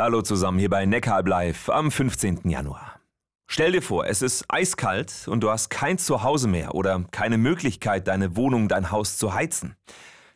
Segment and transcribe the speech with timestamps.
[0.00, 2.48] Hallo zusammen hier bei Neckaralb Live am 15.
[2.48, 3.00] Januar.
[3.46, 8.08] Stell dir vor, es ist eiskalt und du hast kein Zuhause mehr oder keine Möglichkeit,
[8.08, 9.76] deine Wohnung, dein Haus zu heizen.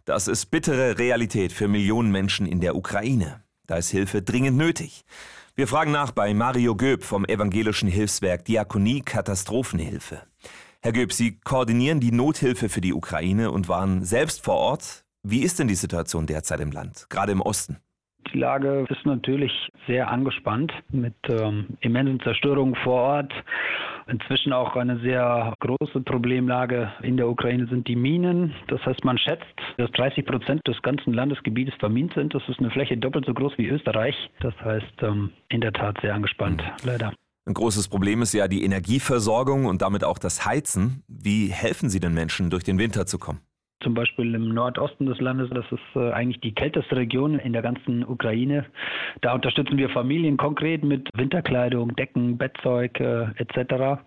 [0.04, 3.42] Das ist bittere Realität für Millionen Menschen in der Ukraine.
[3.66, 5.06] Da ist Hilfe dringend nötig.
[5.54, 10.20] Wir fragen nach bei Mario Göb vom evangelischen Hilfswerk Diakonie Katastrophenhilfe.
[10.82, 15.06] Herr Göb, Sie koordinieren die Nothilfe für die Ukraine und waren selbst vor Ort.
[15.22, 17.78] Wie ist denn die Situation derzeit im Land, gerade im Osten?
[18.34, 19.52] Die Lage ist natürlich
[19.86, 23.32] sehr angespannt mit ähm, immensen Zerstörungen vor Ort.
[24.08, 28.52] Inzwischen auch eine sehr große Problemlage in der Ukraine sind die Minen.
[28.66, 29.44] Das heißt, man schätzt,
[29.78, 32.34] dass 30 Prozent des ganzen Landesgebietes vermint sind.
[32.34, 34.16] Das ist eine Fläche doppelt so groß wie Österreich.
[34.40, 36.88] Das heißt, ähm, in der Tat sehr angespannt, mhm.
[36.88, 37.12] leider.
[37.46, 41.04] Ein großes Problem ist ja die Energieversorgung und damit auch das Heizen.
[41.06, 43.40] Wie helfen Sie den Menschen, durch den Winter zu kommen?
[43.84, 47.62] Zum Beispiel im Nordosten des Landes, das ist äh, eigentlich die kälteste Region in der
[47.62, 48.64] ganzen Ukraine.
[49.20, 54.02] Da unterstützen wir Familien konkret mit Winterkleidung, Decken, Bettzeug äh, etc.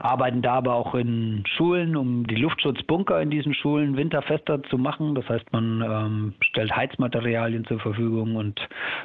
[0.00, 5.14] Arbeiten da aber auch in Schulen, um die Luftschutzbunker in diesen Schulen winterfester zu machen.
[5.14, 8.60] Das heißt, man ähm, stellt Heizmaterialien zur Verfügung und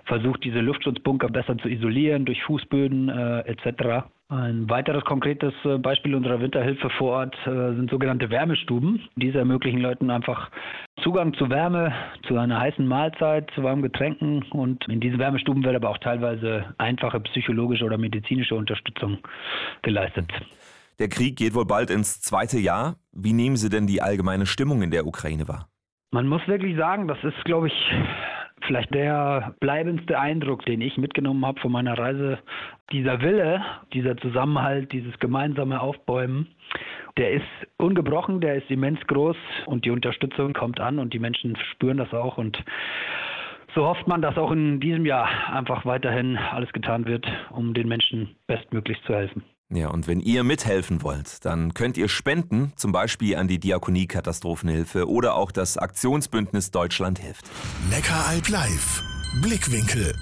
[0.05, 4.07] versucht diese Luftschutzbunker besser zu isolieren durch Fußböden äh, etc.
[4.29, 9.07] Ein weiteres konkretes äh, Beispiel unserer Winterhilfe vor Ort äh, sind sogenannte Wärmestuben.
[9.15, 10.51] Diese ermöglichen Leuten einfach
[11.01, 11.93] Zugang zu Wärme,
[12.27, 16.75] zu einer heißen Mahlzeit, zu warmen Getränken und in diesen Wärmestuben wird aber auch teilweise
[16.77, 19.19] einfache psychologische oder medizinische Unterstützung
[19.81, 20.29] geleistet.
[20.99, 22.97] Der Krieg geht wohl bald ins zweite Jahr.
[23.13, 25.69] Wie nehmen Sie denn die allgemeine Stimmung in der Ukraine wahr?
[26.11, 27.73] Man muss wirklich sagen, das ist, glaube ich,
[28.67, 32.37] vielleicht der bleibendste Eindruck, den ich mitgenommen habe von meiner Reise.
[32.91, 36.47] Dieser Wille, dieser Zusammenhalt, dieses gemeinsame Aufbäumen,
[37.17, 37.45] der ist
[37.77, 42.13] ungebrochen, der ist immens groß und die Unterstützung kommt an und die Menschen spüren das
[42.13, 42.63] auch und
[43.73, 47.87] so hofft man, dass auch in diesem Jahr einfach weiterhin alles getan wird, um den
[47.87, 49.43] Menschen bestmöglich zu helfen.
[49.69, 54.07] Ja, und wenn ihr mithelfen wollt, dann könnt ihr spenden, zum Beispiel an die Diakonie
[54.07, 57.45] Katastrophenhilfe oder auch das Aktionsbündnis Deutschland hilft.
[57.89, 59.03] Neckaralb live.
[59.41, 60.13] Blickwinkel